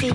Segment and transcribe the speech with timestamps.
[0.00, 0.14] Hey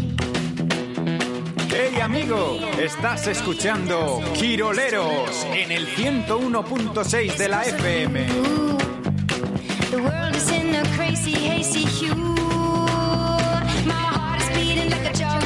[2.02, 8.25] amigo, estás escuchando Quiroleros en el 101.6 de la FM.
[9.91, 12.16] The world is in a crazy, hazy hue.
[13.86, 15.43] My heart is beating like a drum.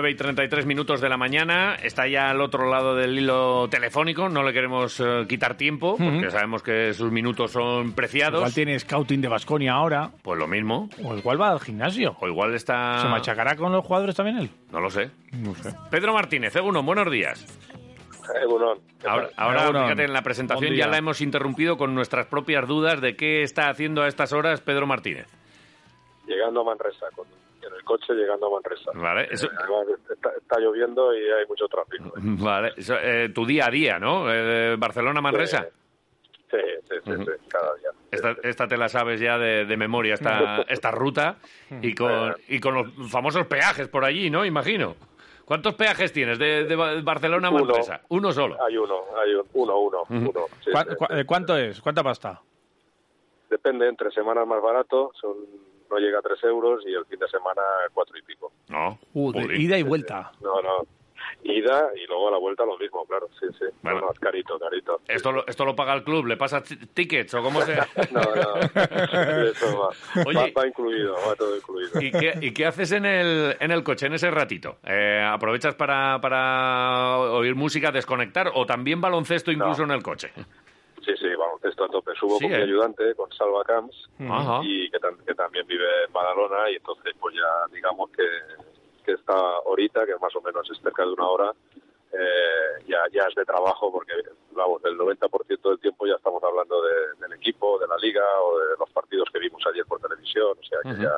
[0.00, 4.30] 9 y 33 minutos de la mañana, está ya al otro lado del hilo telefónico,
[4.30, 8.38] no le queremos eh, quitar tiempo, porque sabemos que sus minutos son preciados.
[8.38, 12.16] Igual tiene scouting de Basconia ahora, Pues lo mismo, o igual va al gimnasio.
[12.18, 13.02] o igual está...
[13.02, 14.50] ¿Se machacará con los jugadores también él?
[14.72, 15.10] No lo sé.
[15.32, 15.74] No sé.
[15.90, 17.44] Pedro Martínez, Egunon, buenos días.
[18.42, 19.10] Egunon, ¿qué tal?
[19.10, 19.82] Ahora, ahora, Egunon.
[19.82, 23.68] fíjate, en la presentación ya la hemos interrumpido con nuestras propias dudas de qué está
[23.68, 25.26] haciendo a estas horas Pedro Martínez.
[26.26, 27.26] Llegando a Manresa, con,
[27.70, 28.90] en el coche llegando a Manresa.
[28.94, 32.12] Vale, eso- Eh, además, está, está lloviendo y hay mucho tráfico.
[32.16, 34.32] Vale, eso, eh, tu día a día, ¿no?
[34.32, 35.68] Eh, Barcelona-Manresa.
[36.50, 36.56] Sí,
[36.88, 37.90] sí, sí, sí, cada día.
[38.10, 41.36] Esta, esta te la sabes ya de, de memoria, esta, esta ruta,
[41.80, 44.44] y con, y con los famosos peajes por allí, ¿no?
[44.44, 44.96] Imagino.
[45.44, 47.64] ¿Cuántos peajes tienes de, de Ba- Barcelona a Uno.
[47.64, 48.00] Manresa?
[48.08, 48.56] Uno solo.
[48.64, 50.32] Hay uno, hay un- uno, uno, uno.
[50.64, 51.20] sí, ¿Cuá- sí, cua- sí.
[51.20, 51.80] eh, ¿Cuánto es?
[51.80, 52.40] ¿Cuánta pasta?
[53.48, 55.34] Depende, entre semanas más barato, son,
[55.90, 58.52] no llega a tres euros y el fin de semana cuatro y pico.
[58.68, 58.98] No.
[59.14, 60.32] Uh, de ida y vuelta.
[60.40, 60.86] No, no.
[61.42, 63.64] Ida y luego a la vuelta lo mismo, claro, sí, sí.
[63.82, 64.00] Bueno.
[64.00, 65.00] No, no, es carito, carito.
[65.08, 66.26] ¿Esto lo, ¿Esto lo paga el club?
[66.26, 67.76] ¿Le pasa tickets o cómo se...?
[68.10, 68.60] No, no,
[69.44, 70.52] eso va, Oye.
[70.54, 72.00] va, va incluido, va todo incluido.
[72.00, 74.78] ¿Y qué, y qué haces en el, en el coche en ese ratito?
[74.84, 80.32] Eh, ¿Aprovechas para, para oír música, desconectar o también baloncesto incluso en el coche?
[82.38, 82.56] Sí, sí, con ¿eh?
[82.58, 84.60] mi ayudante, con Salva Camps, Ajá.
[84.62, 88.26] y que, que también vive en Badalona, y entonces pues ya digamos que,
[89.04, 91.52] que esta horita, que más o menos es cerca de una hora,
[92.12, 94.12] eh, ya, ya es de trabajo porque
[94.52, 98.58] vamos, el 90% del tiempo ya estamos hablando de- del equipo, de la liga o
[98.58, 101.12] de los partidos que vimos ayer por televisión, o sea que ya,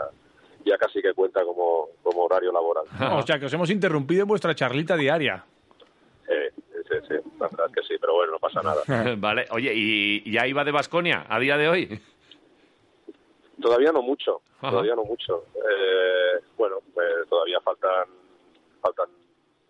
[0.64, 2.84] ya casi que cuenta como, como horario laboral.
[3.18, 5.44] O sea, que os hemos interrumpido en vuestra charlita diaria.
[6.28, 6.50] Eh,
[7.00, 8.82] sí, sí, la verdad es que sí, pero bueno, no pasa nada.
[9.18, 12.00] vale, oye, ¿y ya iba de Basconia a día de hoy?
[13.60, 14.70] Todavía no mucho, Ajá.
[14.70, 15.44] todavía no mucho.
[15.54, 18.06] Eh, bueno, pues todavía faltan
[18.80, 19.08] faltan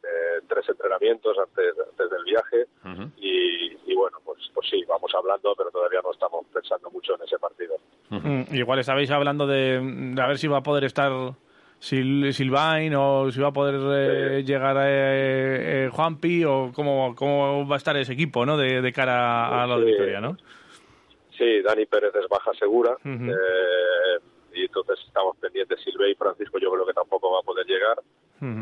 [0.02, 2.66] eh, tres entrenamientos antes, antes del viaje
[3.18, 7.22] y, y bueno, pues, pues sí, vamos hablando, pero todavía no estamos pensando mucho en
[7.22, 7.76] ese partido.
[8.08, 9.80] Mm, Igual estabais hablando de,
[10.14, 11.12] de a ver si va a poder estar
[11.82, 17.66] Sil Silvain o si va a poder eh, llegar eh, eh, Juanpi o cómo, cómo
[17.66, 18.56] va a estar ese equipo ¿no?
[18.56, 20.36] de, de cara a la auditoría, ¿no?
[21.36, 24.18] Sí, Dani Pérez es baja segura eh,
[24.54, 25.80] y entonces estamos pendientes.
[25.82, 27.98] Silve y Francisco yo creo que tampoco va a poder llegar.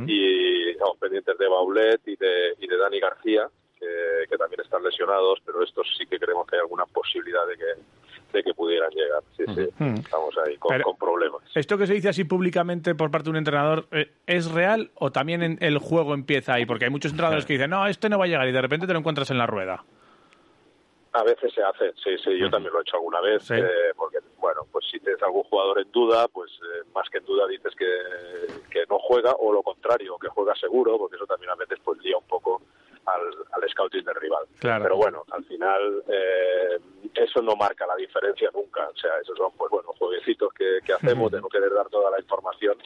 [0.06, 3.48] Y estamos pendientes de Baulet y de, y de Dani García,
[3.80, 7.56] que, que también están lesionados, pero estos sí que creemos que hay alguna posibilidad de
[7.56, 9.22] que, de que pudieran llegar.
[9.36, 10.00] Sí, sí, Ujú.
[10.00, 11.40] estamos ahí con, problemas.
[11.54, 15.10] ¿Esto que se dice así públicamente por parte de un entrenador eh, es real o
[15.10, 16.66] también en- el juego empieza ahí?
[16.66, 18.86] Porque hay muchos entrenadores que dicen, no, este no va a llegar y de repente
[18.86, 19.82] te lo encuentras en la rueda.
[21.12, 23.54] A veces se hace, sí, sí, yo también lo he hecho alguna vez, Sí.
[23.54, 23.66] eh,
[23.96, 27.48] porque, bueno, pues si tienes algún jugador en duda, pues eh, más que en duda
[27.48, 27.88] dices que,
[28.70, 31.98] que no juega, o lo contrario, que juega seguro, porque eso también a veces pues
[32.00, 32.62] lía un poco
[33.06, 34.44] al, al scouting del rival.
[34.58, 34.84] Claro.
[34.84, 36.78] Pero bueno, al final eh,
[37.14, 40.92] eso no marca la diferencia nunca, o sea, esos son, pues bueno, jueguecitos que, que
[40.92, 42.76] hacemos de no querer dar toda la información,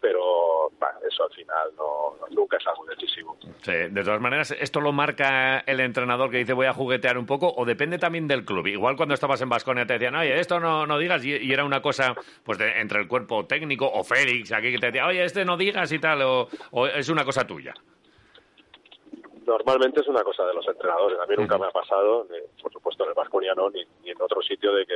[0.00, 3.36] pero bah, eso al final no, nunca es algo decisivo.
[3.62, 7.26] Sí, de todas maneras, ¿esto lo marca el entrenador que dice voy a juguetear un
[7.26, 8.66] poco o depende también del club?
[8.66, 11.64] Igual cuando estabas en Basconia te decían, oye, esto no, no digas, y, y era
[11.64, 15.24] una cosa pues de- entre el cuerpo técnico o Félix aquí que te decía, oye,
[15.24, 17.72] este no digas y tal, o, o es una cosa tuya.
[19.58, 21.18] Normalmente es una cosa de los entrenadores.
[21.20, 24.10] A mí nunca me ha pasado, ni, por supuesto en el Vasconia no, ni, ni
[24.10, 24.94] en otro sitio de que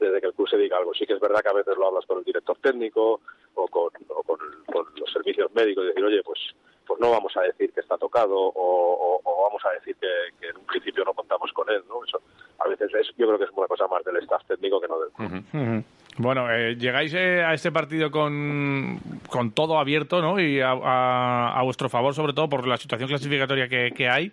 [0.00, 0.94] desde que el club se diga algo.
[0.94, 3.20] Sí que es verdad que a veces lo hablas con el director técnico
[3.54, 4.38] o con, o con,
[4.72, 6.38] con los servicios médicos y decir, oye, pues
[6.86, 10.08] pues no vamos a decir que está tocado o, o- o vamos a decir que,
[10.40, 12.02] que en un principio no contamos con él, ¿no?
[12.02, 12.18] Eso
[12.58, 14.98] a veces es, yo creo que es una cosa más del staff técnico que no
[15.00, 15.28] del club.
[16.18, 18.98] Bueno, eh, llegáis eh, a este partido con,
[19.28, 20.40] con todo abierto, ¿no?
[20.40, 24.32] Y a, a- a vuestro favor, sobre todo por la situación clasificatoria que, que hay.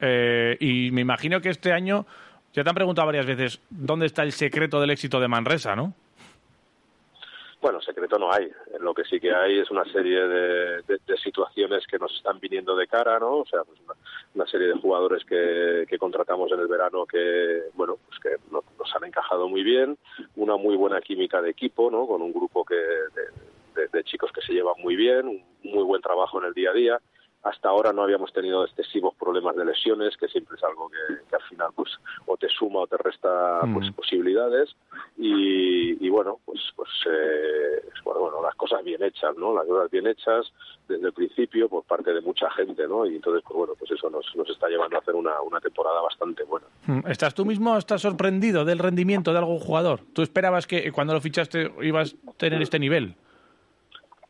[0.00, 2.06] Eh, y me imagino que este año,
[2.54, 5.92] ya te han preguntado varias veces, ¿dónde está el secreto del éxito de Manresa, no?
[7.66, 8.48] Bueno, secreto no hay.
[8.78, 12.38] Lo que sí que hay es una serie de, de- de situaciones que nos están
[12.38, 13.38] viniendo de cara, ¿no?
[13.38, 13.94] O sea, pues una,
[14.36, 18.62] una serie de jugadores que, que contratamos en el verano que, bueno, pues que no-
[18.78, 19.98] nos han encajado muy bien,
[20.36, 22.06] una muy buena química de equipo, ¿no?
[22.06, 26.38] Con un grupo que de, chicos que se llevan muy bien, un muy buen trabajo
[26.40, 27.00] en el día a día.
[27.42, 31.34] hasta ahora no habíamos tenido excesivos problemas de lesiones, que siempre es algo que, que
[31.36, 31.90] al final pues
[32.26, 34.74] o te suma o te resta pues posibilidades
[35.18, 39.54] y, y bueno pues pues eh, bueno, bueno las cosas bien hechas, ¿no?
[39.54, 40.52] Las cosas bien hechas
[40.88, 43.06] desde el principio por parte de mucha gente, ¿no?
[43.06, 46.00] Y entonces pues bueno pues eso nos, nos está llevando a hacer una, una temporada
[46.02, 46.66] bastante buena.
[46.86, 50.00] Mm, ¿Estás tú mismo estás sorprendido del rendimiento de algún jugador?
[50.12, 53.14] ¿Tú esperabas que cuando lo fichaste ibas a tener este nivel?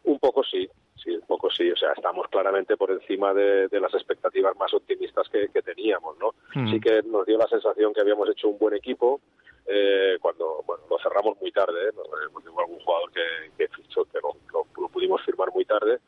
[0.04, 0.68] Un poco sí,
[1.06, 1.70] sí, un poco sí.
[1.70, 6.19] O sea, estamos claramente por encima de, de las expectativas más optimistas que, que teníamos,
[6.19, 6.35] ¿no?
[6.55, 6.70] Mm.
[6.73, 9.20] Sí que nos dio la sensación que habíamos hecho un buen equipo
[9.67, 11.93] eh, cuando, bueno, lo cerramos muy tarde, ¿eh?
[12.29, 13.23] Hemos tenido algún jugador que,
[13.56, 15.99] que fichó, que lo, lo- lo pudimos firmar muy tarde,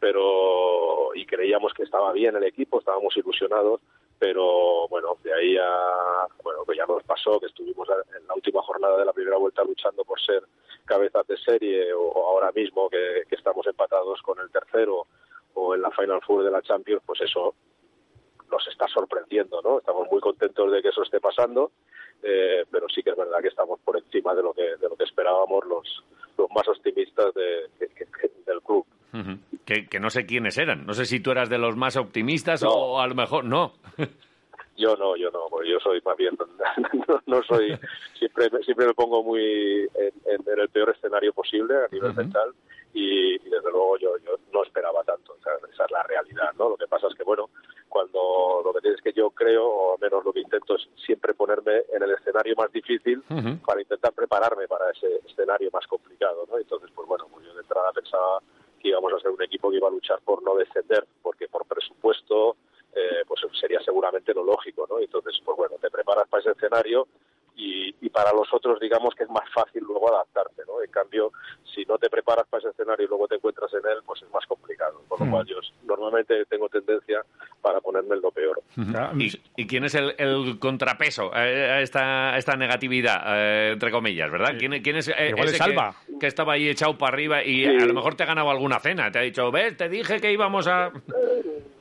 [0.00, 3.80] pero y creíamos que estaba bien el equipo, estábamos ilusionados,
[4.18, 8.62] pero bueno, de ahí a, bueno, que ya nos pasó, que estuvimos en la última
[8.62, 10.42] jornada de la primera vuelta luchando por ser
[10.84, 15.06] cabezas de serie o, ahora mismo que, que estamos empatados con el tercero
[15.54, 17.54] o en la Final Four de la Champions, pues eso
[18.50, 19.78] nos está sorprendiendo, ¿no?
[19.78, 21.72] Estamos muy contentos de que eso esté pasando,
[22.22, 24.96] eh, pero sí que es verdad que estamos por encima de lo que de lo
[24.96, 26.04] que esperábamos los
[26.38, 27.68] los más optimistas de,
[28.46, 28.86] del club.
[29.64, 30.84] Que, que no sé quiénes eran.
[30.86, 32.70] No sé si tú eras de los más optimistas No.
[32.70, 33.74] o a lo mejor no.
[34.76, 36.36] Yo no, yo no, porque yo soy más bien,
[37.08, 37.78] no, no soy,
[38.18, 39.40] siempre, siempre me pongo muy
[39.94, 42.50] en, en- en el peor escenario posible a nivel mental
[42.92, 46.50] y, y desde luego yo, yo no esperaba tanto, o sea, esa es la realidad,
[46.58, 46.70] ¿no?
[46.70, 47.50] Lo que pasa es que, bueno,
[47.88, 51.34] cuando lo que tienes que yo creo, o al menos lo que intento es siempre
[51.34, 53.22] ponerme en el escenario más difícil
[53.64, 56.58] para intentar prepararme para ese escenario más complicado, ¿no?
[56.58, 58.40] Entonces, pues bueno, pues yo de entrada pensaba
[58.84, 61.64] que íbamos a ser un equipo que iba a luchar por no descender, porque por
[61.64, 62.56] presupuesto,
[62.94, 64.98] eh, pues sería seguramente lo lógico, ¿no?
[64.98, 67.08] Entonces, pues bueno, te preparas para ese escenario
[67.56, 70.82] y, y para los otros, digamos que es más fácil luego adaptarte, ¿no?
[70.82, 71.32] En cambio,
[71.74, 74.30] si no te preparas para ese escenario y luego te encuentras en él, pues es
[74.30, 75.00] más complicado.
[75.08, 75.56] Con lo cual, yo
[75.86, 77.22] normalmente tengo tendencia
[77.62, 78.60] para ponerme en lo peor.
[79.18, 83.90] ¿Y, y quién es el, el contrapeso a a esta, a esta negatividad, eh, entre
[83.90, 84.54] comillas, verdad?
[84.58, 85.94] ¿Quién, quién es eh, Igual ese es Alba.
[86.06, 87.76] Que, que estaba ahí echado para arriba y Sí.
[87.82, 89.10] a lo mejor te ha ganado alguna cena?
[89.10, 90.92] Te ha dicho, ves, te dije que íbamos a...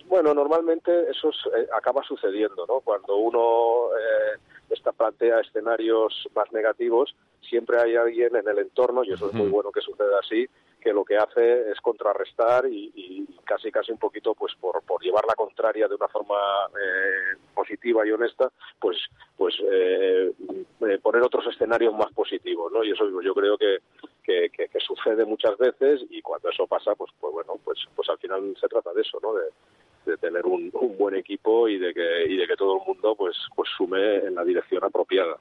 [0.08, 2.82] Bueno, normalmente eso es, eh, acaba sucediendo, ¿no?
[2.82, 4.38] Cuando uno eh,
[4.74, 9.50] está, plantea escenarios más negativos, siempre hay alguien en el entorno, y eso es muy
[9.50, 10.48] bueno que suceda así,
[10.82, 15.02] que lo que hace es contrarrestar y, y casi casi un poquito pues por, por
[15.02, 16.36] llevar la contraria de una forma
[16.72, 18.98] eh, positiva y honesta pues
[19.38, 20.34] pues eh,
[20.82, 23.78] eh, poner otros escenarios más positivos no y eso yo creo que,
[24.24, 28.10] que, que- que sucede muchas veces y cuando eso pasa pues pues bueno pues pues
[28.10, 29.46] al final se trata de eso no de,
[30.06, 33.16] de tener un, un buen equipo y de que y de que todo el mundo
[33.18, 35.36] pues pues sume en la dirección apropiada.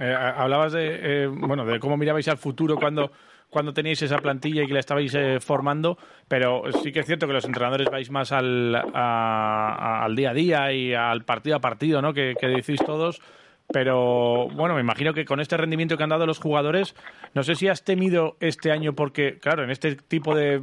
[0.00, 3.10] Eh, hablabas de, eh, bueno, de cómo mirabais al futuro cuando,
[3.48, 5.98] cuando teníais esa plantilla y que la estabais eh, formando,
[6.28, 10.72] pero sí que es cierto que los entrenadores vais más al, al día a día
[10.72, 12.12] y al partido a partido, ¿no?
[12.12, 13.20] Que decís todos.
[13.72, 16.94] Pero bueno, me imagino que con este rendimiento que han dado los jugadores,
[17.34, 20.60] no sé si has temido este año, porque claro, en este tipo de,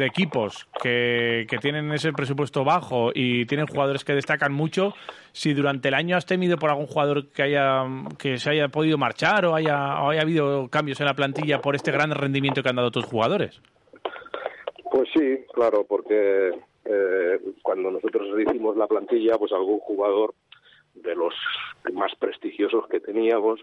[0.00, 4.94] equipos que, que tienen ese presupuesto bajo y tienen jugadores que destacan mucho,
[5.32, 7.84] si durante el año has temido por algún jugador que haya
[8.18, 11.76] que se haya podido marchar o haya, o haya habido cambios en la plantilla por
[11.76, 13.60] este gran rendimiento que han dado tus jugadores.
[14.90, 16.50] Pues sí, claro, porque
[16.84, 20.34] eh, cuando nosotros hicimos la plantilla, pues algún jugador
[20.94, 21.34] de los
[21.92, 23.60] más prestigiosos que teníamos,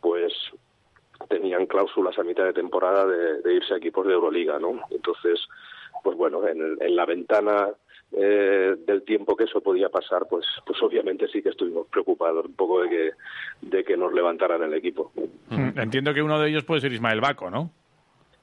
[0.00, 0.32] pues
[1.28, 4.80] tenían cláusulas a mitad de temporada de, de irse a equipos de Euroliga, ¿no?
[4.90, 5.40] Entonces,
[6.04, 7.68] pues bueno, en, la ventana
[8.12, 12.54] eh, del tiempo que eso podía pasar, pues, pues obviamente sí que estuvimos preocupados un
[12.54, 13.10] poco de que,
[13.62, 15.10] de que nos levantaran el equipo.
[15.50, 17.70] Entiendo que uno de ellos puede ser Ismael Baco, ¿no?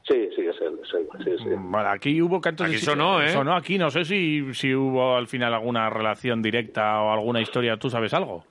[0.07, 1.49] Sí, sí, es él, es él, sí, sí.
[1.57, 3.29] Bueno, aquí hubo cantos Aquí de- sonó, ¿eh?
[3.29, 7.77] Sonó aquí, no sé si, si hubo al final alguna relación directa o alguna historia,
[7.77, 8.43] ¿tú sabes algo?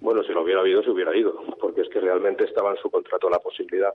[0.00, 2.90] Bueno, si lo hubiera habido, se hubiera ido, porque es que realmente estaba en su
[2.90, 3.92] contrato la posibilidad.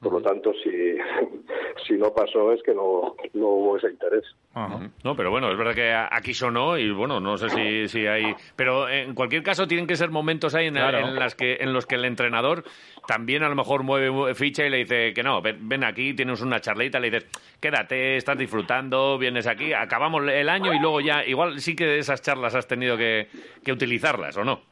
[0.00, 0.68] Por lo tanto, si,
[1.86, 4.24] si no pasó es que no, no hubo ese interés.
[4.52, 4.90] Ajá.
[5.04, 8.34] No, pero bueno, es verdad que aquí sonó y bueno, no sé si, si hay...
[8.56, 10.98] Pero en cualquier caso tienen que ser momentos ahí en, Claro.
[10.98, 12.64] en las que, en los que el entrenador
[13.06, 16.40] también a lo mejor mueve ficha y le dice que no, ven, ven aquí, tienes
[16.40, 17.28] una charlita, le dices,
[17.60, 22.20] quédate, estás disfrutando, vienes aquí, acabamos el año y luego ya, igual sí que esas
[22.22, 23.28] charlas has tenido que,
[23.64, 24.62] que utilizarlas, ¿o no?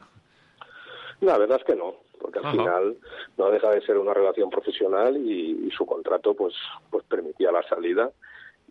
[1.20, 2.56] La verdad es que no, porque al Ajá.
[2.56, 2.96] final
[3.36, 6.54] no deja de ser una relación profesional y, y su contrato pues,
[6.90, 8.10] pues permitía la salida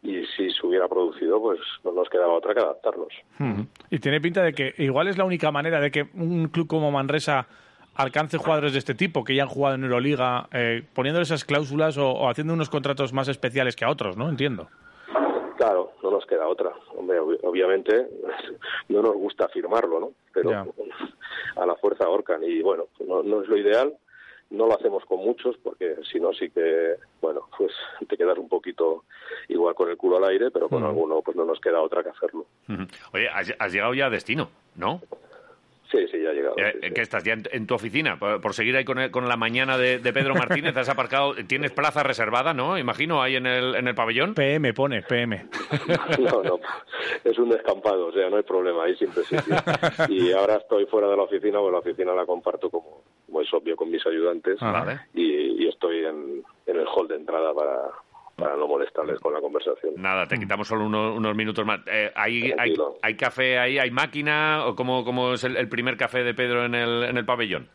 [0.02, 3.14] y si se hubiera producido pues no nos quedaba otra que adaptarnos.
[3.40, 3.66] Ujú.
[3.90, 6.92] Y tiene pinta de que igual es la única manera de que un club como
[6.92, 7.48] Manresa
[7.96, 11.98] alcance jugadores de este tipo, que ya han jugado en Euroliga, eh, poniendo esas cláusulas
[11.98, 14.30] o, o haciendo unos contratos más especiales que a otros, ¿no?
[14.30, 14.70] Entiendo.
[15.60, 16.72] Claro, no nos queda otra.
[16.96, 18.08] Hombre, ob- obviamente
[18.88, 20.12] no nos gusta afirmarlo, ¿no?
[20.34, 20.50] Pero
[21.58, 23.94] a la fuerza ahorcan y bueno, no, no es lo ideal.
[24.52, 27.74] No lo hacemos con muchos porque si no sí que, bueno, pues
[28.08, 29.04] te quedas un poquito
[29.50, 32.10] igual con el culo al aire, pero con alguno pues no nos queda otra que
[32.10, 32.46] hacerlo.
[33.14, 35.02] Oye, has, has llegado ya a destino, ¿no?
[35.92, 36.56] Sí, sí, ya ha llegado.
[36.58, 36.94] Eh, sí, sí.
[36.94, 38.20] ¿Qué estás ya en, en tu oficina?
[38.20, 41.34] Por, por seguir ahí con, el- con la mañana de, de Pedro Martínez, has aparcado,
[41.48, 42.78] tienes plaza reservada, ¿no?
[42.78, 44.36] Imagino, ahí en el, en el pabellón.
[44.36, 45.48] PM pone, PM.
[46.20, 46.60] No, no,
[47.24, 49.56] es un descampado, o sea, no hay problema, hay siempre sitio.
[50.10, 53.52] Y ahora estoy fuera de la oficina, porque la oficina la comparto como, como es
[53.54, 55.00] obvio con mis ayudantes Ah, Vale.
[55.16, 57.90] y, y estoy en, en el hall de entrada para,
[58.40, 59.94] para no molestarles con la conversación.
[59.98, 61.80] Nada, te quitamos solo unos, unos minutos más.
[61.88, 63.78] Eh, ¿hay, hay, hay café ahí?
[63.80, 64.66] ¿Hay máquina?
[64.66, 67.68] ¿O cómo, cómo es el, el primer café de Pedro en el, en el pabellón?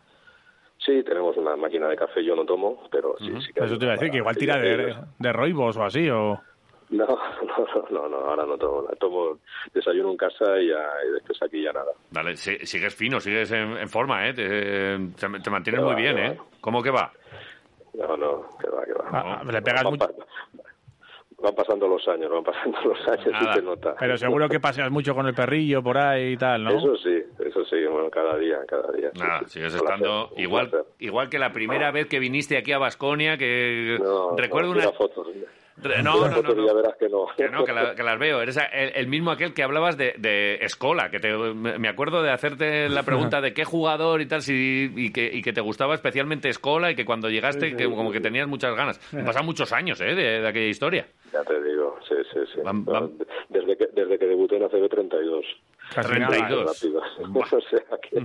[0.79, 3.85] Sí, tenemos una máquina de café, yo no tomo, pero sí, sí que Eso te
[3.85, 6.41] iba a decir, que igual tira de, de roibos o así, o...
[6.91, 8.95] No, no, no, no, ahora no tomo nada.
[8.97, 9.39] Tomo
[9.73, 11.91] desayuno en casa y, ya, y después aquí ya nada.
[12.11, 14.35] Dale, si- sigues fino, sigues en, en forma, ¿eh?
[14.35, 16.37] Te, te- te mantienes muy va, bien, ¿eh?
[16.39, 16.45] va.
[16.61, 17.11] ¿Cómo que va?
[17.95, 19.05] No, no, que va, que va.
[19.11, 20.09] Ah, ah, le pegas van, mucho...
[21.39, 23.51] van pasando los años, van pasando los años Nada.
[23.53, 23.95] y se nota.
[23.99, 26.71] Pero seguro que paseas mucho con el perrillo por ahí y tal, ¿no?
[26.71, 29.11] Eso sí, eso sí, bueno, cada día, cada día.
[29.15, 29.51] Nada, sí.
[29.61, 33.99] sigues placer, estando igual, igual que la primera vez que viniste aquí a Basconia, que
[34.03, 34.91] No, recuerdo no, una...
[34.91, 35.49] Mira
[35.83, 36.67] No, no, no, fotos y no.
[36.69, 37.27] ya verás que no.
[37.37, 38.41] Que no, que, la- que las veo.
[38.41, 42.31] Eres el, el mismo aquel que hablabas de, de Escola, que te, me acuerdo de
[42.31, 45.95] hacerte la pregunta de qué jugador y tal, si, y, que, y que te gustaba
[45.95, 49.01] especialmente Escola y que cuando llegaste que como que tenías muchas ganas.
[49.13, 50.15] Han pasado muchos años ¿eh?
[50.15, 51.07] de, de aquella historia.
[51.33, 52.61] Ya te digo, sí, sí, sí.
[52.63, 53.11] Van- van-
[53.49, 55.45] Desde, que, desde que debuté en ACB 32.
[55.95, 56.51] Casi 32.
[56.51, 56.65] nada.
[56.73, 57.03] Rápido.
[57.59, 58.23] o sea que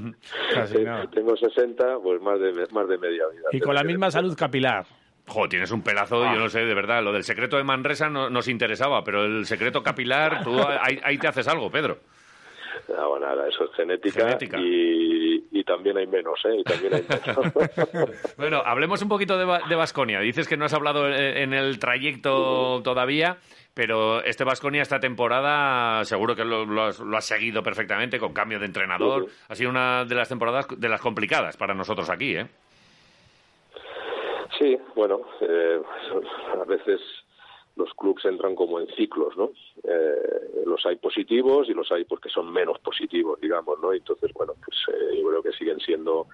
[0.54, 1.10] Casi que nada.
[1.10, 3.50] tengo 60, pues más de, más de media vida.
[3.52, 4.86] Y con la misma salud capilar.
[5.30, 7.04] Jo, tienes un pelazo, yo no sé, de verdad.
[7.04, 11.18] Lo del secreto de Manresa no, nos interesaba, pero el secreto capilar, tú ahí, ahí
[11.18, 12.00] te haces algo, Pedro.
[12.88, 14.58] No, bueno, nada, eso es genética, Genética.
[14.60, 16.58] Y, y también hay menos, ¿eh?
[16.60, 17.54] Y también hay menos.
[18.38, 20.20] Bueno, hablemos un poquito de, Basconia.
[20.22, 23.38] Dices que no has hablado en, en el trayecto todavía,
[23.74, 28.34] pero este Basconia esta temporada seguro que lo, lo has, lo has seguido perfectamente con
[28.34, 29.28] cambio de entrenador.
[29.48, 32.48] Ha sido una de las temporadas de las complicadas para nosotros aquí, ¿eh?
[34.60, 35.82] Sí, bueno, eh,
[36.60, 37.00] a veces
[37.78, 39.52] los clubes entran como en ciclos, ¿no?
[39.84, 43.94] Eh, los hay positivos y los hay pues que son menos positivos, digamos, ¿no?
[43.94, 46.28] Entonces, bueno, pues eh, yo creo que siguen siendo,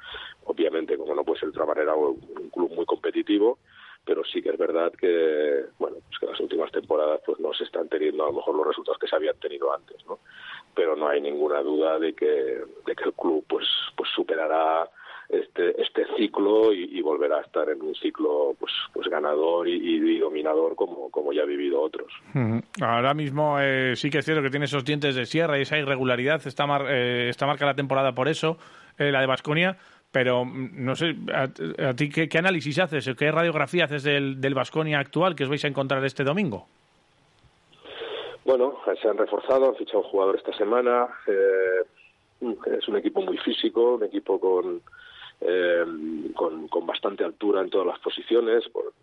[0.45, 2.15] obviamente, como no puede ser de otra manera, un,
[2.49, 3.59] club muy competitivo,
[4.03, 7.65] pero sí que es verdad que, bueno, pues que las últimas temporadas pues no se
[7.65, 10.17] están teniendo a lo mejor los resultados que se habían tenido antes, ¿no?
[10.73, 14.89] Pero no hay ninguna duda de que, de que el club pues, pues superará
[15.29, 19.73] este, este ciclo y, y volverá a estar en un ciclo pues, pues ganador y,
[19.75, 22.11] y dominador como, como ya ha vivido otros.
[22.81, 25.77] Ahora mismo eh, sí que es cierto que tiene esos dientes de sierra y esa
[25.77, 26.45] irregularidad.
[26.45, 28.57] Está, mar- eh, está marca la temporada por eso,
[28.97, 29.77] eh, la de Basconia.
[30.11, 33.09] Pero mm, no sé, a, a ti ¿qué, qué análisis haces?
[33.17, 36.67] ¿Qué radiografía haces del, del Basconia actual que os vais a encontrar este domingo?
[38.45, 41.07] Bueno, se han reforzado, han fichado un jugador esta semana.
[41.27, 41.83] eh,
[42.77, 44.81] es un equipo muy físico, un equipo con,
[45.41, 45.85] eh,
[46.35, 48.67] con, bastante altura en todas las posiciones.
[48.69, 48.93] Por,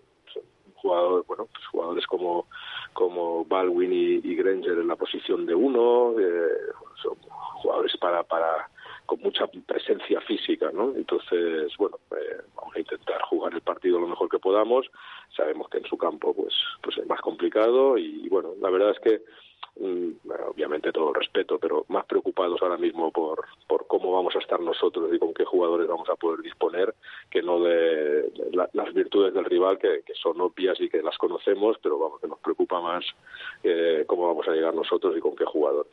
[0.75, 2.49] jugador, bueno, pues jugadores como,
[2.93, 6.19] como Baldwin y, y Granger en la posición de uno.
[6.19, 7.15] eh, son
[7.62, 8.69] jugadores para, para
[9.07, 10.95] con mucha presencia física, ¿no?
[10.95, 14.87] Entonces, bueno, eh, vamos a intentar jugar el partido lo mejor que podamos.
[15.37, 19.01] Sabemos que en su campo, pues, pues es más complicado y, bueno, la verdad es
[19.01, 19.23] que
[19.76, 24.61] obviamente todo el respeto, pero más preocupados ahora mismo por, por cómo vamos a estar
[24.61, 26.95] nosotros y con qué jugadores vamos a poder disponer,
[27.31, 31.17] que no de, la- las virtudes del rival, que, que son obvias y que las
[31.19, 33.05] conocemos, pero vamos, que nos preocupa más
[33.64, 35.93] eh, cómo vamos a llegar nosotros y con qué jugadores.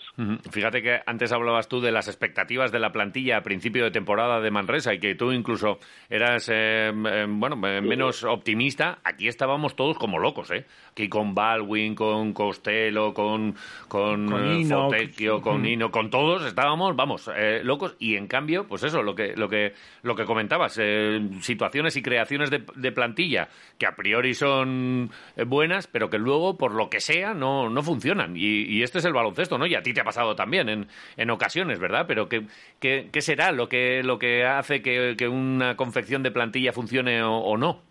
[0.52, 4.42] Fíjate que antes hablabas tú de las expectativas de la plantilla a principio de temporada
[4.42, 5.78] de Manresa y que tú incluso
[6.10, 9.00] eras eh, eh, bueno eh, menos optimista.
[9.04, 10.66] Aquí estábamos todos como locos, ¿eh?
[10.92, 13.56] Aquí con Baldwin, con Costello, con
[13.88, 14.90] con, Con eh, Ino.
[14.90, 19.16] Fontecchio, con Nino, con todos estábamos, vamos, eh, locos y en cambio, pues eso, lo
[19.16, 19.74] que lo que
[20.04, 25.44] lo que comentabas, eh, situaciones y creaciones de, de plantilla que a priori son eh,
[25.44, 29.06] buenas, pero que luego por lo que sea no no funcionan y, y este es
[29.06, 29.66] el baloncesto, ¿no?
[29.66, 32.06] Y a ti te ha pasado también en, en ocasiones, ¿verdad?
[32.08, 32.46] Pero ¿qué,
[32.80, 37.22] qué, qué será lo que lo que hace que, que una confección de plantilla funcione
[37.24, 37.82] o, o no?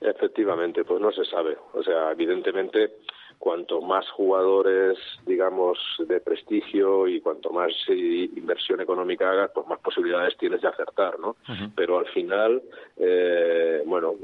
[0.00, 1.56] Efectivamente, pues no se sabe.
[1.72, 2.96] O sea, evidentemente,
[3.38, 9.78] cuanto más jugadores, digamos, de prestigio y cuanto más eh, inversión económica hagas, pues más
[9.80, 11.36] posibilidades tienes de acertar, ¿no?
[11.74, 12.62] Pero al final,
[12.96, 14.14] eh, bueno,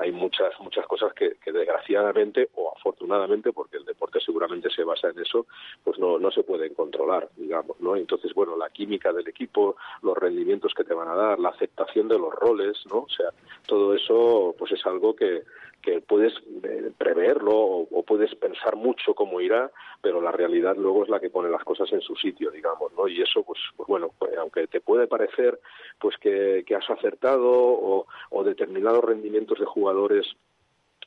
[0.00, 5.08] hay muchas muchas cosas que, que, desgraciadamente o afortunadamente, porque el deporte seguramente se basa
[5.08, 5.46] en eso,
[5.82, 7.96] pues no, no se pueden controlar, digamos, ¿no?
[7.96, 12.08] Entonces, bueno, la química del equipo, los rendimientos que te van a dar, la aceptación
[12.08, 13.00] de los roles, ¿no?
[13.00, 13.30] O sea,
[13.66, 15.42] todo eso, pues es algo que,
[15.84, 21.10] que puedes eh, preverlo o, puedes pensar mucho cómo irá, pero la realidad luego es
[21.10, 23.06] la que pone las cosas en su sitio, digamos, ¿no?
[23.06, 25.60] Y eso, pues, pues bueno, pues, aunque te puede parecer
[25.98, 27.50] pues que, has acertado
[28.30, 30.26] o, determinados rendimientos de jugadores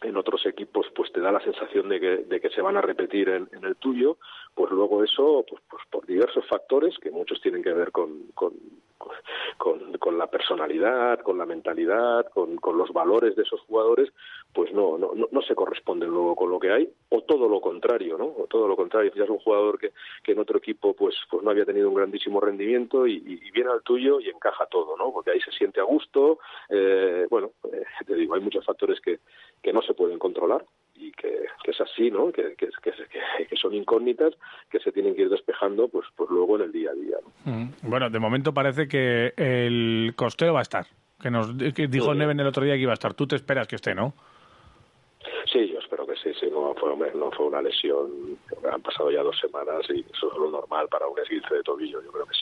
[0.01, 2.81] en otros equipos pues te da la sensación de que, de que se van a
[2.81, 4.17] repetir en, el tuyo,
[4.53, 8.53] pues luego eso, pues, pues, por diversos factores que muchos tienen que ver con, con,
[9.57, 14.11] con, la personalidad, con la mentalidad, con, con, los valores de esos jugadores,
[14.53, 18.17] pues no, no, no, se corresponden luego con lo que hay, o todo lo contrario,
[18.17, 18.25] ¿no?
[18.25, 19.91] O todo lo contrario, es un jugador que,
[20.23, 23.19] que en otro equipo pues, pues no había tenido un grandísimo rendimiento y,
[23.51, 25.11] viene al tuyo y encaja todo, ¿no?
[25.11, 29.19] Porque ahí se siente a gusto, eh, bueno, eh, te digo, hay muchos factores que,
[29.63, 30.63] que no se pueden controlar
[30.97, 32.31] y que, es así, ¿no?
[32.31, 34.33] Que, que, que, son incógnitas
[34.69, 37.17] que se tienen que ir despejando pues, pues luego en el día a día.
[37.45, 37.89] Mm.
[37.89, 40.85] Bueno, de momento parece que el costeo va a estar.
[41.21, 43.13] Que nos dijo Neven el otro día que iba a estar.
[43.13, 44.13] Tú te esperas que esté, ¿no?
[45.51, 46.31] Sí, yo espero que sí.
[46.39, 48.37] sí no, fue, no fue una lesión.
[48.71, 52.03] Han pasado ya dos semanas y eso es lo normal para un esguince de tobillo.
[52.03, 52.35] Yo creo que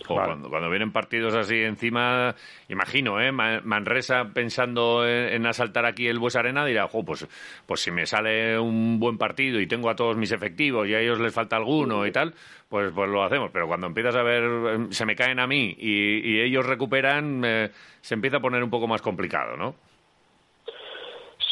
[0.00, 2.34] estará cuando, vienen partidos así encima,
[2.68, 3.32] imagino, ¿eh?
[3.32, 7.26] Manresa pensando en, asaltar aquí el Bues Arena dirá, pues,
[7.66, 11.00] pues si me sale un buen partido y tengo a todos mis efectivos y a
[11.00, 12.34] ellos les falta alguno y tal,
[12.68, 13.50] pues, pues lo hacemos.
[13.52, 17.70] Pero cuando empiezas a ver, em, se me caen a mí y, ellos recuperan, eh,
[18.00, 19.74] se empieza a poner un poco más complicado, ¿no?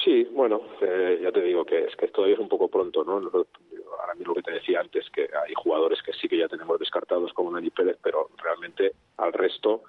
[0.05, 3.21] Sí, bueno, eh, ya te digo que es que todavía es un poco pronto, ¿no?
[4.05, 6.79] Ahora mismo lo que te decía antes, que hay jugadores que sí que ya tenemos
[6.79, 9.85] descartados como Nani Pérez, pero realmente al resto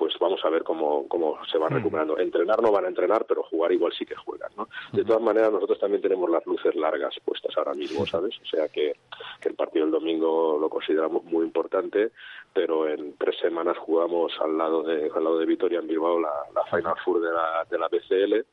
[0.00, 2.18] pues vamos a ver cómo, cómo se va recuperando.
[2.18, 4.66] Entrenar no van a entrenar, pero jugar igual sí que juegan, ¿no?
[4.92, 8.34] De todas maneras, nosotros también tenemos las luces largas puestas ahora mismo, ¿sabes?
[8.40, 8.94] O sea que,
[9.42, 12.12] que el partido del domingo lo consideramos muy importante,
[12.54, 16.32] pero en tres semanas jugamos al lado de, al lado de Vitoria en Bilbao la,
[16.54, 18.46] la Final Four de la, de la BCL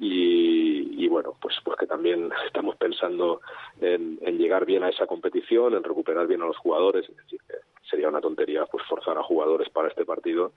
[0.00, 3.40] y, bueno, pues, pues que también estamos pensando
[3.80, 7.54] en, llegar bien a esa competición, en recuperar bien a los jugadores, es decir, que
[7.88, 10.52] sería una tontería pues forzar a jugadores para este partido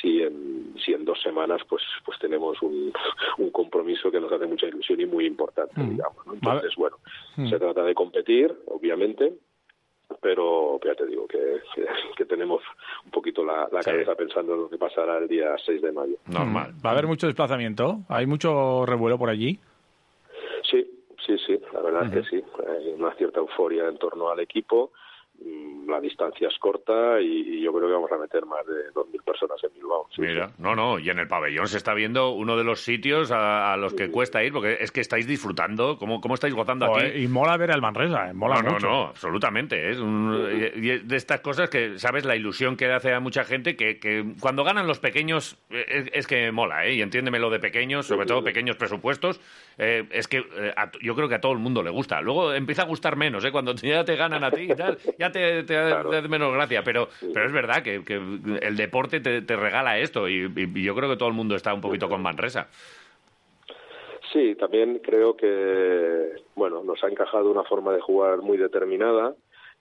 [0.00, 2.92] si en, si en dos semanas pues pues tenemos un,
[3.38, 5.90] un compromiso que nos hace mucha ilusión y muy importante, mm.
[5.90, 6.26] digamos.
[6.32, 6.96] Entonces, bueno,
[7.36, 7.48] mm.
[7.48, 9.34] se trata de competir, obviamente,
[10.20, 11.60] pero ya te digo que,
[12.16, 12.62] que, tenemos
[13.04, 16.16] un poquito la, cabeza pensando en lo que pasará el día 6 de mayo.
[16.26, 16.74] Normal.
[16.84, 18.00] ¿Va a haber mucho desplazamiento?
[18.08, 19.58] ¿Hay mucho revuelo por allí?
[20.68, 20.84] Sí,
[21.24, 22.44] sí, sí, la verdad es que sí.
[22.68, 24.90] Hay una cierta euforia en torno al equipo
[25.90, 29.62] la distancia es corta y, yo creo que vamos a meter más de 2.000 personas
[29.64, 30.06] en Bilbao.
[30.18, 33.76] Mira, no, no, y en el pabellón se está viendo uno de los sitios a,
[33.76, 37.22] los que cuesta ir, porque es que estáis disfrutando, ¿cómo, cómo estáis gozando aquí?
[37.22, 38.86] Y mola ver al Manresa, eh, mola no, mucho.
[38.86, 39.90] No, no, absolutamente.
[39.90, 42.24] Es de estas cosas que, ¿sabes?
[42.24, 46.26] La ilusión que hace a mucha gente que, que cuando ganan los pequeños eh, es,
[46.26, 46.94] que mola, ¿eh?
[46.94, 49.40] Y entiéndeme lo de pequeños, sobre todo pequeños presupuestos,
[49.78, 50.44] eh, es que
[51.02, 52.20] yo creo que a todo el mundo le gusta.
[52.20, 53.52] Luego empieza a gustar menos, ¿eh?
[53.52, 54.98] Cuando ya te ganan a ti y tal,
[55.38, 58.02] ya te, da menos gracia, pero, pero es verdad que,
[58.62, 60.50] el deporte te, regala esto y,
[60.82, 62.68] yo creo que todo el mundo está un poquito con Manresa.
[64.32, 69.34] Sí, también creo que, bueno, nos ha encajado una forma de jugar muy determinada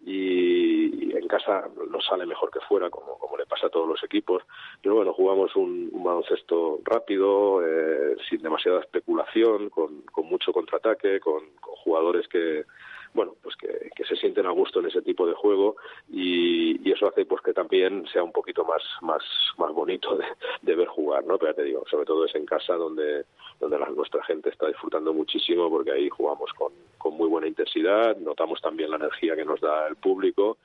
[0.05, 4.03] y, en casa nos sale mejor que fuera, como, como le pasa a todos los
[4.03, 4.43] equipos.
[4.81, 11.43] Pero bueno, jugamos un, baloncesto rápido, eh, sin demasiada especulación, con, con mucho contraataque, con
[11.59, 12.65] jugadores que,
[13.13, 13.69] bueno, pues que,
[14.07, 15.75] se sienten a gusto en ese tipo de juego
[16.11, 19.21] y, eso hace pues que también sea un poquito más más
[19.59, 20.17] más bonito
[20.63, 21.37] de, ver jugar, ¿no?
[21.37, 23.25] Pero te digo, sobre todo es en casa donde
[23.59, 28.17] donde la, nuestra gente está disfrutando muchísimo porque ahí jugamos con, con muy buena intensidad,
[28.17, 30.57] notamos también la energía que nos da el público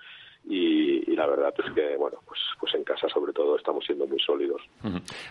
[0.47, 4.19] y, la verdad es que bueno pues pues en casa sobre todo estamos siendo muy
[4.19, 4.63] sólidos.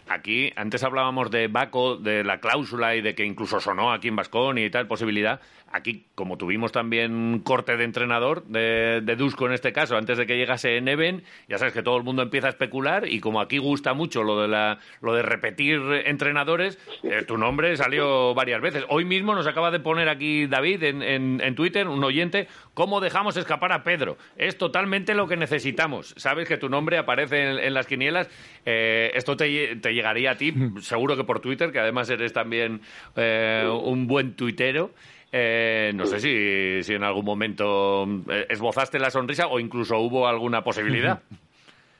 [0.07, 4.15] Aquí antes hablábamos de Baco de la cláusula y de que incluso sonó aquí en
[4.15, 5.41] Vascón y tal posibilidad
[5.73, 10.25] aquí como tuvimos también corte de entrenador de, de Dusko en este caso antes de
[10.25, 13.57] que llegase Neven ya sabes que todo el mundo empieza a especular y como aquí
[13.57, 18.85] gusta mucho lo de la lo de repetir entrenadores eh, tu nombre salió varias veces
[18.87, 23.01] hoy mismo nos acaba de poner aquí David en, en, en Twitter un oyente cómo
[23.01, 26.13] dejamos escapar a Pedro es totalmente lo que necesitamos.
[26.17, 28.29] Sabes que tu nombre aparece en, las quinielas.
[28.65, 32.81] Eh, esto te, llegaría a ti, seguro que por Twitter, que además eres también
[33.15, 34.91] eh, un buen tuitero.
[35.35, 40.27] Eh, no sé si, si en algún momento eh, esbozaste la sonrisa o incluso hubo
[40.27, 41.21] alguna posibilidad.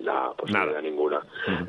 [0.04, 0.82] No, pues Nada.
[0.82, 1.22] ninguna.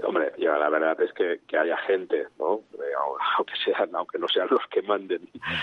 [0.03, 2.63] Hombre, ya la verdad es que, que haya gente, ¿no?
[2.75, 2.93] Eh,
[3.37, 5.21] aunque sean, aunque no sean los que manden,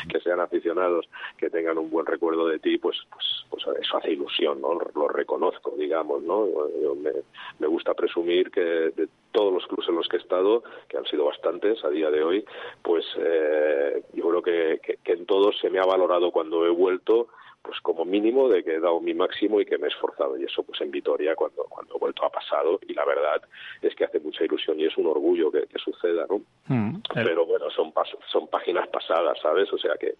[0.07, 4.11] que sean aficionados, que tengan un buen recuerdo de ti, pues, pues, pues eso hace
[4.11, 4.79] ilusión, ¿no?
[4.95, 6.47] Lo reconozco, digamos, ¿no?
[6.81, 7.11] Yo me,
[7.59, 11.05] me gusta presumir que de todos los clubes en los que he estado, que han
[11.05, 12.45] sido bastantes a día de hoy,
[12.81, 16.69] pues eh, yo creo que, que, que en todos se me ha valorado cuando he
[16.69, 17.27] vuelto
[17.63, 20.37] pues como mínimo de que he dado mi máximo y que me he esforzado.
[20.37, 22.79] Y eso pues en Vitoria cuando cuando he vuelto ha pasado.
[22.87, 23.41] Y la verdad
[23.81, 27.01] es que hace mucha ilusión y es un orgullo que, que suceda no Mm.
[27.13, 30.15] Pero bueno son pas- son páginas pasadas sabes o sea que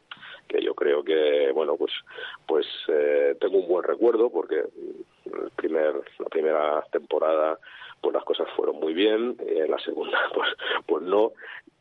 [0.50, 1.94] que yo creo que bueno pues
[2.46, 4.56] pues eh, tengo un buen recuerdo porque
[5.26, 7.58] el primer la primera temporada
[8.02, 9.38] pues las cosas fueron muy bien.
[9.40, 10.50] Eh, la segunda pues
[10.88, 11.32] pues no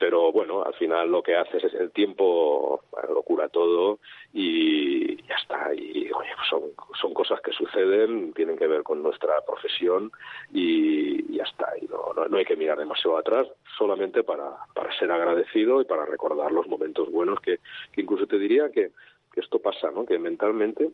[0.00, 4.00] pero bueno al final lo que haces es el tiempo lo cura todo
[4.32, 5.74] y ya está.
[5.74, 6.62] Y oye pues son
[6.98, 10.10] son cosas que suceden tienen que ver con nuestra profesión
[10.52, 11.68] y ya está.
[11.80, 16.06] Y no, no, hay que mirar demasiado atrás solamente para para ser agradecido y para
[16.06, 17.58] recordar los momentos buenos que,
[17.92, 18.92] que incluso te diría que,
[19.32, 20.90] que esto pasa no que mentalmente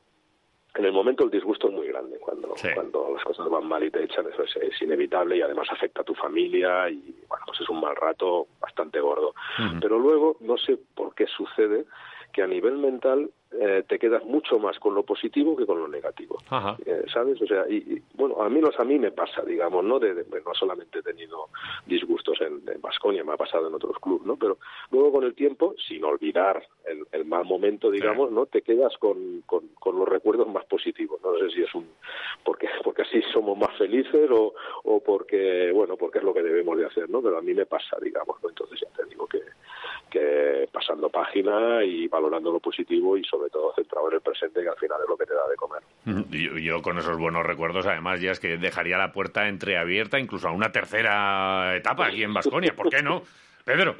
[0.78, 2.68] en el momento el disgusto es muy grande cuando Sí.
[2.74, 6.00] cuando las cosas van mal y te echan eso es, es inevitable y además afecta
[6.00, 9.34] a tu familia y bueno pues es un mal rato bastante gordo
[9.80, 11.84] pero luego no sé por qué sucede
[12.36, 15.88] que a nivel mental eh, te quedas mucho más con lo positivo que con lo
[15.88, 16.76] negativo Ajá.
[16.84, 17.40] eh, ¿sabes?
[17.40, 19.98] O sea, y, y, bueno, a mí, los, a mí me pasa, digamos, ¿no?
[19.98, 21.48] De, de- no solamente he tenido
[21.86, 24.36] disgustos en, en Baskonia, me ha pasado en otros clubes, ¿no?
[24.36, 24.58] Pero
[24.90, 28.44] luego con el tiempo, sin olvidar el, el mal momento, digamos, ¿no?
[28.44, 31.18] Te quedas con, con, con los recuerdos más positivos.
[31.22, 31.88] No sé si es un...
[32.44, 34.52] porque porque así somos más felices o,
[34.84, 37.22] o porque, bueno, porque es lo que debemos de hacer, ¿no?
[37.22, 38.50] Pero a mí me pasa, digamos, ¿no?
[38.50, 39.40] Entonces ya te digo que,
[40.10, 44.68] que pasando página y valorando lo positivo y sobre todo centrado en el presente, que
[44.68, 45.82] al final es lo que te da de comer.
[46.30, 50.48] Yo, yo con esos buenos recuerdos, además, ya es que dejaría la puerta entreabierta incluso
[50.48, 52.74] a una tercera etapa aquí en Basconia.
[52.74, 53.22] ¿Por qué no?
[53.64, 53.96] Pedro,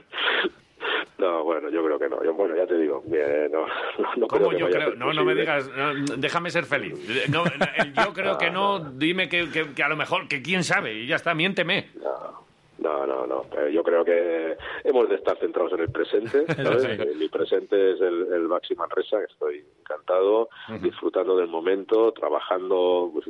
[1.19, 2.23] No, bueno, yo creo que no.
[2.23, 4.79] Yo, bueno, ya te digo, bien, no, no, no ¿cómo creo que yo vaya a
[4.81, 4.91] creo?
[4.91, 6.95] ser No, no me digas, no, déjame ser feliz.
[7.31, 7.45] No,
[7.77, 10.93] el yo creo que no, dime que, que- que a lo mejor, que quién sabe,
[10.95, 11.89] y ya está, miénteme.
[12.03, 12.46] No,
[12.79, 13.45] no, no.
[13.59, 16.45] Eh, yo creo que hemos de estar centrados en el presente.
[16.55, 16.83] ¿sabes?
[16.83, 16.89] sí.
[16.91, 20.49] Eh, Mi presente es el, el Manresa, que estoy encantado,
[20.81, 23.27] disfrutando del momento, trabajando, pues,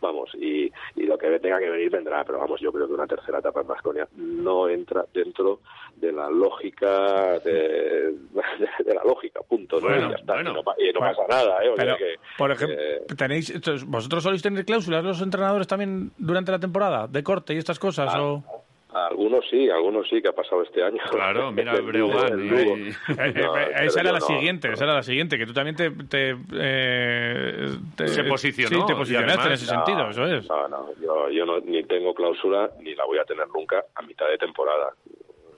[0.00, 2.24] vamos, y, y lo que tenga que venir vendrá.
[2.24, 5.60] Pero vamos, yo creo que una tercera etapa en Vasconia no entra dentro
[5.96, 8.12] de la lógica, de,
[8.84, 9.80] de la lógica, punto.
[9.80, 9.88] ¿no?
[9.88, 10.34] Bueno, y ya está.
[10.34, 10.50] bueno.
[10.50, 11.68] y no, y no Bueno, pasa nada, ¿eh?
[11.70, 13.52] O Pero, que, por ejemplo, eh, tenéis,
[13.86, 17.06] ¿vosotros soléis tener cláusulas los entrenadores también durante la temporada?
[17.06, 18.10] ¿De corte y estas cosas?
[18.14, 18.57] Ah, o...
[19.06, 20.98] Algunos sí, algunos sí que ha pasado este año.
[21.10, 22.38] Claro, mira el Breogán.
[22.44, 22.48] Y-
[23.18, 24.74] Eh, eh, No, esa era la no, siguiente, no.
[24.74, 25.90] esa era la siguiente, que tú también te...
[25.90, 30.48] te, eh, te- Se posicionó, Sí, te posicionaste en ese sentido, eso es.
[30.48, 34.02] No, no, yo, yo no, ni tengo cláusula ni la voy a tener nunca a
[34.02, 34.92] mitad de temporada.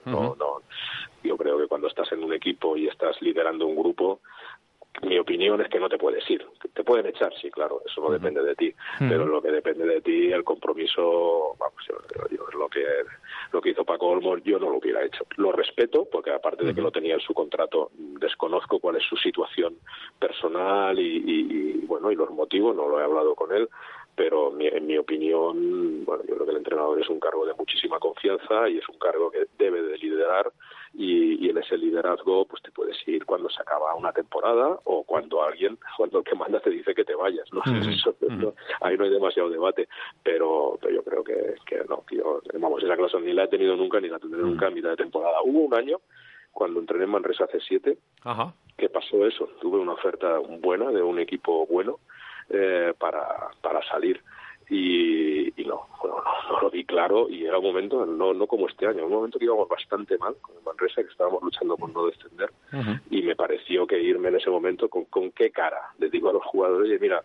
[0.05, 0.61] No, no.
[1.23, 4.21] Yo creo que cuando estás en un equipo y estás liderando un grupo,
[5.03, 6.45] mi opinión es que no te puedes ir.
[6.73, 8.73] Te pueden echar, sí, claro, eso no depende de ti.
[9.09, 11.95] Pero lo que depende de ti, el compromiso, vamos, yo,
[12.57, 12.83] lo que
[13.53, 15.25] lo que hizo Paco Olmos, yo no lo hubiera hecho.
[15.37, 19.15] Lo respeto, porque aparte de que lo tenía en su contrato, desconozco cuál es su
[19.17, 19.75] situación
[20.19, 21.47] personal y, y-
[21.81, 23.67] y, bueno, y los motivos, no lo he hablado con él,
[24.15, 27.53] pero mi- en mi opinión, bueno, yo creo que el entrenador es un cargo de
[27.53, 30.51] muchísima confianza y es un cargo que debe de liderar
[30.93, 35.03] y, y en ese liderazgo pues te puedes ir cuando se acaba una temporada o
[35.03, 37.61] cuando alguien, cuando el que manda te dice que te vayas, ¿no?
[37.89, 39.87] Eso, no- ahí no hay demasiado debate,
[40.23, 43.75] pero, pero yo creo que, que no, yo, vamos, esa clase ni la he tenido
[43.75, 45.37] nunca ni la tendré nunca a mitad de temporada.
[45.43, 45.97] Hubo un año
[46.51, 48.53] cuando entrené en Manresa C7 Ajá.
[48.77, 49.45] que pasó eso.
[49.61, 51.99] Tuve una oferta buena de un equipo bueno
[52.49, 54.21] eh, para, para salir
[54.69, 58.47] y, y no, bueno, no, no lo vi claro y era un momento, no, no
[58.47, 61.75] como este año, un momento que íbamos bastante mal con el Manresa, que estábamos luchando
[61.75, 62.51] por no descender
[63.09, 66.33] y me pareció que irme en ese momento con, con qué cara les digo a
[66.33, 67.21] los jugadores, y mira,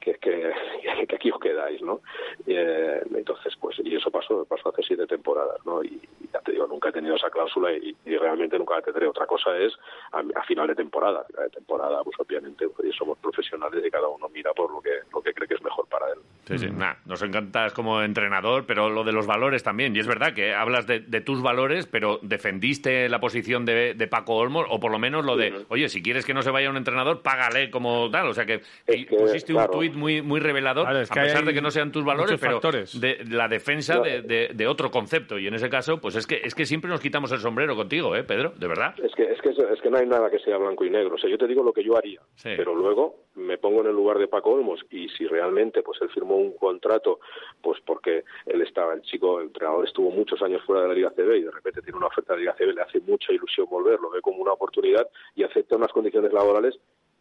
[0.00, 0.52] que, que,
[1.08, 2.00] que aquí os quedáis, ¿no?
[2.46, 5.84] Eh, entonces, pues, y eso pasó, pasó hace siete temporadas, ¿no?
[5.84, 6.26] Y, y
[6.60, 9.06] digo, nunca he tenido esa cláusula y, y realmente nunca la tendré.
[9.06, 9.72] Otra cosa es
[10.12, 11.20] a, a final de temporada.
[11.20, 14.80] A final de temporada, pues obviamente, pues, somos profesionales y cada uno mira por lo
[14.80, 16.18] que, lo que cree que es mejor para él.
[16.46, 16.66] Sí, sí.
[16.70, 19.94] Nah, nos encantas como entrenador, pero lo de los valores también.
[19.94, 24.06] Y es verdad que hablas de, de tus valores, pero defendiste la posición de, de
[24.08, 26.68] Paco Olmos, o por lo menos lo de, oye, si quieres que no se vaya
[26.70, 28.26] un entrenador, págale como tal.
[28.28, 29.72] O sea que, Es que, pusiste claro.
[29.72, 31.92] un tuit muy, muy revelador, Claro, es a que pesar hay de que no sean
[31.92, 33.00] tus valores, pero factores.
[33.00, 35.38] de la defensa de, de- de otro concepto.
[35.38, 38.16] Y en ese caso, pues es que, es que siempre nos quitamos el sombrero contigo,
[38.16, 38.52] ¿eh, Pedro?
[38.56, 38.92] ¿De verdad?
[39.02, 41.14] Es que, es, que, es que no hay nada que sea blanco y negro.
[41.14, 42.50] O sea, yo te digo lo que yo haría, Sí.
[42.56, 46.10] pero luego me pongo en el lugar de Paco Olmos y si realmente pues él
[46.10, 47.20] firmó un contrato
[47.62, 51.10] pues porque él estaba, el chico, el entrenador estuvo muchos años fuera de la Liga
[51.16, 53.68] CB y de repente tiene una oferta de la Liga CB, le hace mucha ilusión
[53.70, 56.78] volver, lo ve como una oportunidad y acepta unas condiciones laborales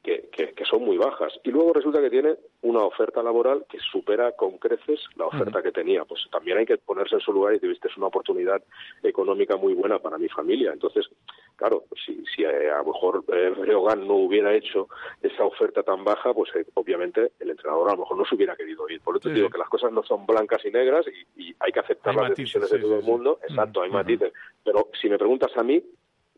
[0.10, 1.40] que, que, que son muy bajas.
[1.44, 5.72] Y luego resulta que tiene una oferta laboral que supera con creces la oferta que
[5.72, 6.04] tenía.
[6.06, 8.64] Pues también hay que ponerse en su lugar y decir, "Viste, es una oportunidad
[9.04, 10.72] económica muy buena para mi familia.
[10.74, 11.08] Entonces,
[11.56, 13.54] claro, si, si eh, a lo mejor eh,
[13.98, 14.88] no hubiera hecho
[15.22, 18.56] esa oferta tan baja, pues eh, obviamente el entrenador a lo mejor no se hubiera
[18.56, 19.02] querido ir.
[19.02, 21.06] Por eso Sí, digo que las cosas no son blancas y negras
[21.38, 23.40] y, y hay que aceptar Hay las matices, decisiones sí, de todo sí, el mundo.
[23.48, 24.34] Exacto, hay Mm, matices.
[24.64, 25.84] Pero si me preguntas a mí,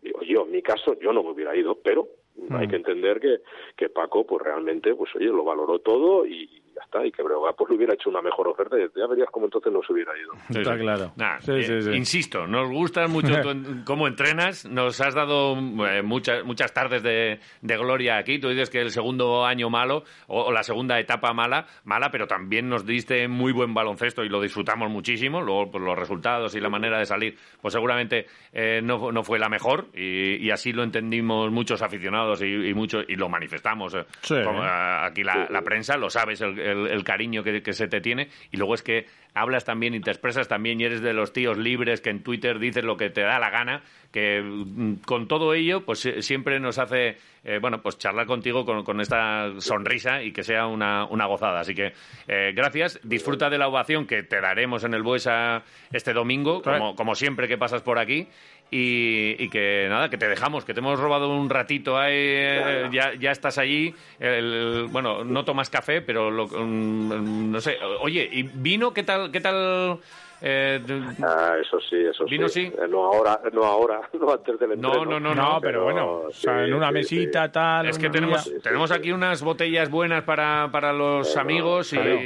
[0.01, 2.07] digo yo, en mi caso, yo no me hubiera ido, pero
[2.49, 2.69] hay Mm.
[2.69, 3.41] que entender que,
[3.75, 7.53] que Paco, pues realmente, pues oye, lo valoró todo y ya está, y que Breogán
[7.57, 10.33] pues le hubiera hecho una mejor oferta ya verías cómo entonces no se hubiera ido.
[10.59, 11.11] Está claro.
[11.15, 11.91] Nah, Sí, eh, sí, sí.
[11.91, 14.65] Insisto, nos gusta mucho tu en- cómo entrenas.
[14.65, 15.57] Nos has dado
[15.87, 18.39] eh, muchas muchas tardes de, de gloria aquí.
[18.39, 22.27] Tú dices que el segundo año malo o, o la segunda etapa mala, mala, pero
[22.27, 25.41] también nos diste muy buen baloncesto y lo disfrutamos muchísimo.
[25.41, 29.39] Luego, pues, los resultados y la manera de salir, pues seguramente eh, no, no fue
[29.39, 33.95] la mejor y, y así lo entendimos muchos aficionados y, y muchos y lo manifestamos.
[34.27, 34.67] como, eh,
[35.03, 38.29] aquí la, la prensa, lo sabes, el, el- el cariño que, que se te tiene.
[38.51, 41.57] Y luego es que hablas también y te expresas también y eres de los tíos
[41.57, 43.81] libres que en Twitter dices lo que te da la gana.
[44.11, 48.65] Que mm, con todo ello, pues eh, siempre nos hace, eh, bueno, pues charlar contigo
[48.65, 51.61] con, con esta sonrisa y que sea una, una gozada.
[51.61, 51.93] Así que
[52.27, 52.99] eh, gracias.
[53.03, 57.47] Disfruta de la ovación que te daremos en el Buesa este domingo, como, como siempre
[57.47, 58.27] que pasas por aquí.
[58.73, 62.89] Y, y que nada, que te dejamos, que te hemos robado un ratito ahí, eh,
[62.93, 63.93] ya, ya estás allí.
[64.17, 67.77] El- bueno, no tomas café, pero lo- mm, no sé.
[67.99, 69.29] Oye, ¿y vino qué tal?
[69.29, 69.99] ¿Qué tal?
[70.43, 70.81] Eh,
[71.23, 72.65] Ah, eso sí, eso ¿Vino sí.
[72.67, 72.73] sí?
[72.75, 75.19] Eh, No ahora, no ahora, no antes del No, entreno.
[75.19, 77.87] no, no, No, pero bueno, o sea, sí, en una sí, mesita, tal.
[77.87, 82.19] es que tenemos, tenemos aquí unas botellas buenas para, para los Bueno, amigos y claro.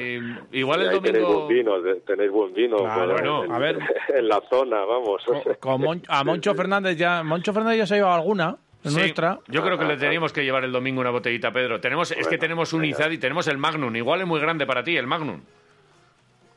[0.53, 1.45] igual el ahí tenéis domingo...
[1.45, 1.73] buen vino,
[2.05, 2.77] tenéis buen vino.
[2.77, 3.79] Claro, bueno, en, a ver.
[4.15, 5.21] En la zona, vamos.
[5.25, 7.21] Co- con Mon- a Moncho Fernández ya.
[7.21, 8.55] Moncho Fernández ya se ha llevado alguna.
[8.83, 9.39] Sí, nuestra.
[9.47, 11.81] Yo creo que le teníamos que llevar el domingo una botellita, Pedro.
[11.81, 12.85] Tenemos, es que tenemos un.
[12.85, 13.93] Izad y tenemos el Magnum.
[13.95, 15.41] Igual es muy grande para ti, el Magnum.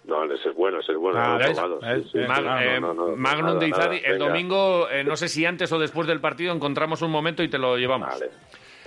[0.09, 1.21] No, ese es bueno, ese es bueno.
[1.21, 1.59] Ah, lo he ¿ves?
[1.59, 2.03] probado, ¿ves?
[2.05, 2.19] sí, sí.
[2.19, 2.29] ¿ves?
[2.29, 3.97] Mag- no, eh, no, no, Magnum de Izadi.
[4.05, 4.25] el venga.
[4.27, 7.59] domingo, eh, no sé si antes o después del partido, encontramos un momento y te
[7.59, 8.09] lo llevamos.
[8.09, 8.31] Vale.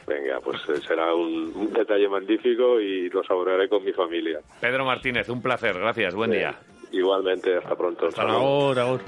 [0.08, 4.40] Venga, pues eh, será un, un detalle magnífico y lo saborearé con mi familia.
[4.60, 5.78] Pedro Martínez, un placer.
[5.78, 6.16] Gracias.
[6.16, 6.56] Buen día.
[6.92, 8.08] Igualmente, hasta pronto.
[8.08, 8.24] Hasta.
[8.24, 9.04] Ahora, ahora.